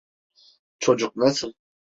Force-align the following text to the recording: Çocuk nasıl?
Çocuk 0.79 1.15
nasıl? 1.15 1.53